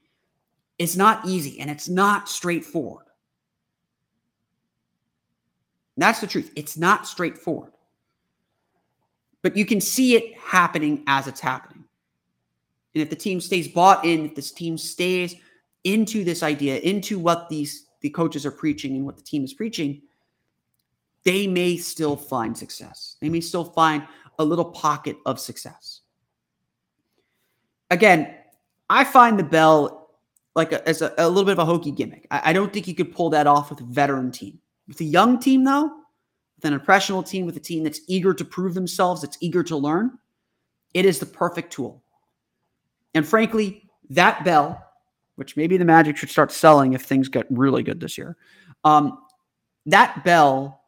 [0.80, 3.06] is not easy and it's not straightforward.
[5.97, 6.52] That's the truth.
[6.56, 7.74] It's not straightforward.
[9.43, 11.84] But you can see it happening as it's happening.
[12.95, 15.36] And if the team stays bought in, if this team stays
[15.84, 19.54] into this idea, into what these the coaches are preaching and what the team is
[19.54, 20.02] preaching,
[21.24, 23.16] they may still find success.
[23.22, 24.08] They may still find
[24.40, 26.02] a little pocket of success.
[27.90, 28.34] Again,
[28.90, 30.10] I find the bell
[30.56, 32.28] like a, as a, a, little bit of a hokey gimmick.
[32.32, 34.60] I, I, don't think you could pull that off with a veteran team.
[34.88, 35.92] With a young team, though,
[36.58, 39.78] with an impressionable team, with a team that's eager to prove themselves, that's eager to
[39.78, 40.18] learn,
[40.94, 42.04] it is the perfect tool.
[43.14, 44.90] And frankly, that bell
[45.41, 48.38] which maybe the Magic should start selling if things get really good this year.
[48.84, 49.17] Um,
[49.88, 50.84] that bell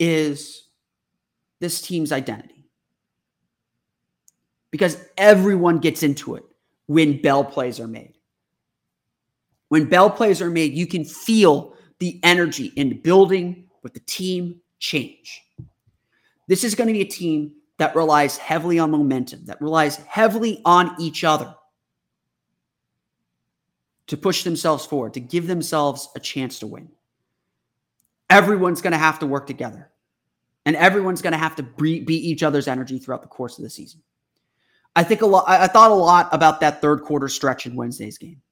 [0.00, 0.64] is
[1.60, 2.68] this team's identity
[4.72, 6.42] because everyone gets into it
[6.86, 8.14] when bell plays are made.
[9.68, 14.00] When bell plays are made, you can feel the energy in the building with the
[14.00, 15.40] team change.
[16.48, 20.60] This is going to be a team that relies heavily on momentum, that relies heavily
[20.64, 21.54] on each other
[24.10, 26.88] to push themselves forward, to give themselves a chance to win.
[28.28, 29.88] Everyone's going to have to work together,
[30.66, 33.70] and everyone's going to have to beat each other's energy throughout the course of the
[33.70, 34.02] season.
[34.96, 35.44] I think a lot.
[35.48, 38.42] I thought a lot about that third quarter stretch in Wednesday's game.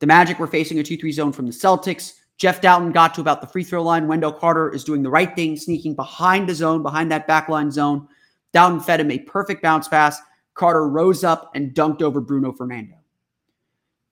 [0.00, 2.14] The Magic were facing a 2 3 zone from the Celtics.
[2.36, 4.08] Jeff Dowtin got to about the free throw line.
[4.08, 8.08] Wendell Carter is doing the right thing, sneaking behind the zone, behind that backline zone.
[8.52, 10.18] Dowtin fed him a perfect bounce pass.
[10.54, 12.96] Carter rose up and dunked over Bruno Fernando.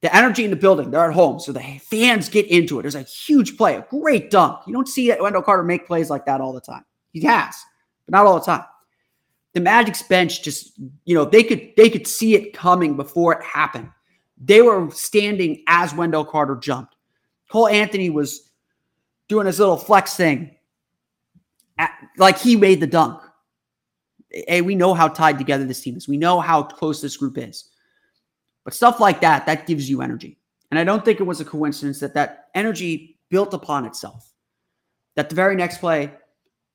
[0.03, 2.83] The energy in the building, they're at home, so the fans get into it.
[2.83, 4.61] There's a huge play, a great dunk.
[4.67, 6.85] You don't see Wendell Carter make plays like that all the time.
[7.13, 7.55] He has,
[8.07, 8.65] but not all the time.
[9.53, 10.73] The Magic's bench just,
[11.05, 13.91] you know, they could they could see it coming before it happened.
[14.43, 16.97] They were standing as Wendell Carter jumped.
[17.51, 18.51] Cole Anthony was
[19.29, 20.57] doing his little flex thing,
[21.77, 23.21] at, like he made the dunk.
[24.31, 26.09] Hey, we know how tied together this team is.
[26.09, 27.69] We know how close this group is.
[28.71, 30.39] But stuff like that, that gives you energy.
[30.71, 34.33] And I don't think it was a coincidence that that energy built upon itself.
[35.17, 36.13] That the very next play,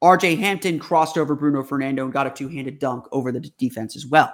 [0.03, 3.95] RJ Hampton crossed over Bruno Fernando and got a two handed dunk over the defense
[3.95, 4.33] as well.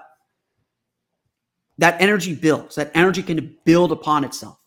[1.78, 4.58] That energy builds, that energy can build upon itself.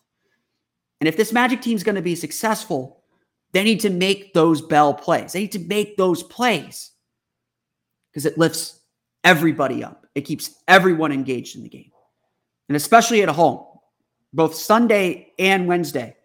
[1.01, 3.03] And if this Magic team is going to be successful,
[3.51, 5.33] they need to make those bell plays.
[5.33, 6.91] They need to make those plays
[8.13, 8.79] because it lifts
[9.25, 10.05] everybody up.
[10.15, 11.91] It keeps everyone engaged in the game.
[12.69, 13.65] And especially at home,
[14.33, 16.15] both Sunday and Wednesday,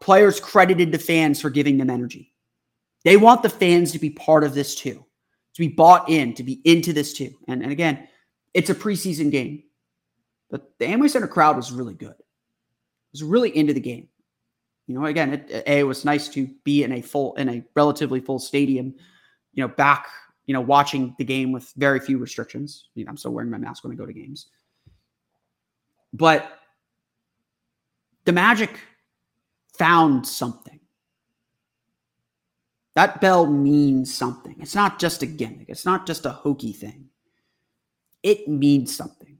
[0.00, 2.32] players credited the fans for giving them energy.
[3.04, 5.04] They want the fans to be part of this too,
[5.54, 7.34] to be bought in, to be into this too.
[7.48, 8.08] And, and again,
[8.54, 9.64] it's a preseason game,
[10.50, 14.08] but the Amway Center crowd was really good It was really into the game.
[14.86, 17.64] You know, again, it, a it was nice to be in a full in a
[17.74, 18.94] relatively full stadium.
[19.54, 20.06] You know, back
[20.46, 22.88] you know watching the game with very few restrictions.
[22.94, 24.48] You know, I'm still wearing my mask when I go to games,
[26.12, 26.58] but
[28.24, 28.70] the Magic
[29.78, 30.80] found something.
[32.94, 34.56] That bell means something.
[34.60, 35.68] It's not just a gimmick.
[35.68, 37.08] It's not just a hokey thing.
[38.22, 39.38] It means something.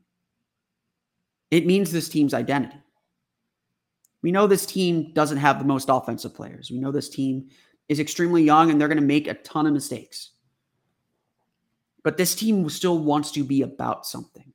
[1.50, 2.78] It means this team's identity.
[4.22, 6.70] We know this team doesn't have the most offensive players.
[6.70, 7.50] We know this team
[7.88, 10.30] is extremely young and they're going to make a ton of mistakes.
[12.02, 14.51] But this team still wants to be about something.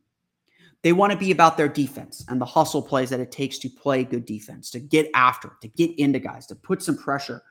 [0.83, 3.69] They want to be about their defense and the hustle plays that it takes to
[3.69, 7.41] play good defense, to get after, to get into guys, to put some pressure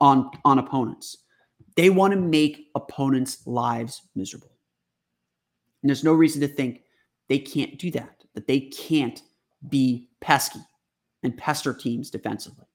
[0.00, 1.18] on, on opponents.
[1.76, 4.50] They want to make opponents' lives miserable.
[5.82, 6.82] And there's no reason to think
[7.28, 9.22] they can't do that, that they can't
[9.68, 10.60] be pesky,
[11.22, 12.66] and pester teams defensively.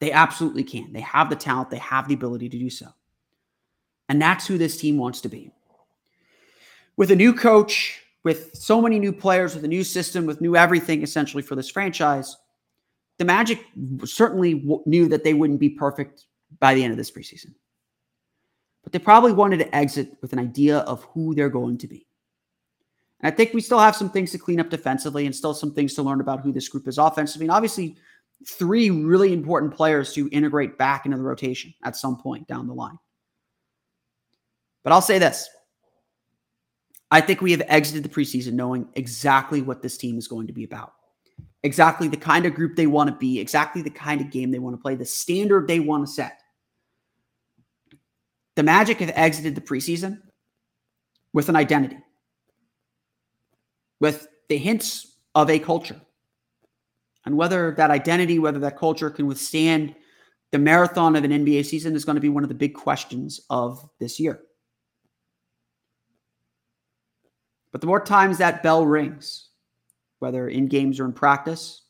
[0.00, 0.92] They absolutely can.
[0.92, 2.86] They have the talent, they have the ability to do so.
[4.08, 5.52] And that's who this team wants to be.
[6.96, 10.56] With a new coach, with so many new players, with a new system, with new
[10.56, 12.36] everything essentially for this franchise,
[13.18, 13.64] the Magic
[14.04, 16.26] certainly knew that they wouldn't be perfect
[16.58, 17.54] by the end of this preseason.
[18.82, 22.06] But they probably wanted to exit with an idea of who they're going to be.
[23.20, 25.74] And I think we still have some things to clean up defensively and still some
[25.74, 27.44] things to learn about who this group is offensively.
[27.44, 27.96] And obviously,
[28.46, 32.74] three really important players to integrate back into the rotation at some point down the
[32.74, 32.98] line.
[34.82, 35.48] But I'll say this
[37.10, 40.52] I think we have exited the preseason knowing exactly what this team is going to
[40.52, 40.92] be about,
[41.62, 44.58] exactly the kind of group they want to be, exactly the kind of game they
[44.58, 46.40] want to play, the standard they want to set.
[48.56, 50.20] The Magic have exited the preseason
[51.32, 51.98] with an identity
[54.00, 56.00] with the hints of a culture.
[57.24, 59.94] And whether that identity, whether that culture can withstand
[60.52, 63.40] the marathon of an NBA season is going to be one of the big questions
[63.50, 64.40] of this year.
[67.72, 69.48] But the more times that bell rings,
[70.18, 71.82] whether in games or in practice,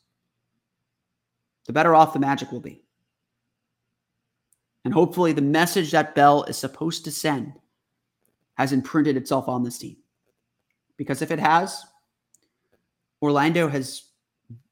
[1.65, 2.83] the better off the Magic will be.
[4.83, 7.53] And hopefully, the message that Bell is supposed to send
[8.55, 9.97] has imprinted itself on this team.
[10.97, 11.85] Because if it has,
[13.21, 14.03] Orlando has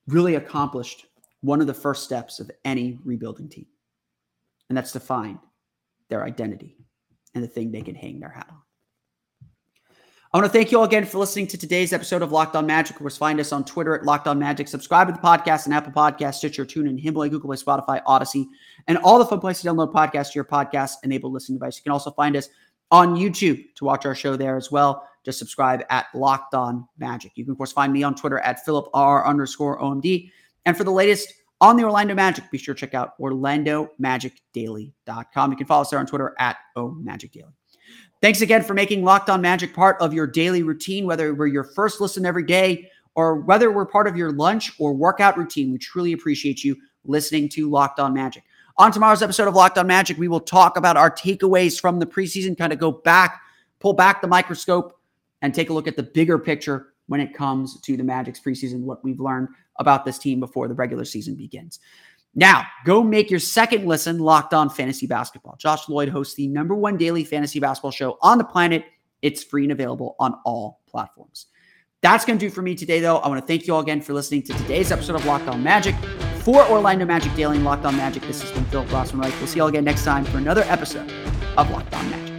[0.08, 1.06] really accomplished
[1.41, 3.67] one of the first steps of any rebuilding team,
[4.67, 5.40] and that's to find
[6.10, 6.75] their identity
[7.36, 8.62] and the thing they can hang their hat on.
[10.32, 12.63] I want to thank you all again for listening to today's episode of Locked On
[12.63, 12.96] Magic.
[12.96, 14.67] Of course, find us on Twitter at Locked On Magic.
[14.67, 18.48] Subscribe to the podcast and Apple Podcasts, Stitcher, TuneIn, Himalaya, Google Play, Spotify, Odyssey,
[18.88, 21.77] and all the fun places to download podcasts to your podcast-enabled listening device.
[21.77, 22.48] You can also find us
[22.92, 25.04] on YouTube to watch our show there as well.
[25.25, 27.32] Just subscribe at Locked On Magic.
[27.34, 30.30] You can, of course, find me on Twitter at Philip R underscore OMD.
[30.63, 35.52] And for the latest on the Orlando Magic, be sure to check out OrlandoMagicDaily.com.
[35.52, 37.54] You can follow us there on Twitter at OMagicDaily.
[38.22, 41.63] Thanks again for making Locked On Magic part of your daily routine, whether we're your
[41.63, 45.72] first listen every day or whether we're part of your lunch or workout routine.
[45.72, 48.44] We truly appreciate you listening to Locked On Magic.
[48.78, 52.06] On tomorrow's episode of Locked On Magic, we will talk about our takeaways from the
[52.06, 53.42] preseason, kind of go back,
[53.80, 55.00] pull back the microscope,
[55.42, 58.82] and take a look at the bigger picture when it comes to the Magic's preseason,
[58.82, 59.48] what we've learned
[59.78, 61.80] about this team before the regular season begins.
[62.40, 65.58] Now, go make your second listen locked on fantasy basketball.
[65.58, 68.85] Josh Lloyd hosts the number one daily fantasy basketball show on the planet.
[69.21, 71.48] It's free and available on all platforms.
[72.02, 73.17] That's going to do for me today, though.
[73.17, 75.62] I want to thank you all again for listening to today's episode of Locked On
[75.62, 75.96] Magic.
[76.44, 79.33] For Orlando Magic Daily and Locked On Magic, this has been Phil Rossman Reich.
[79.40, 81.12] We'll see you all again next time for another episode
[81.58, 82.38] of Locked On Magic.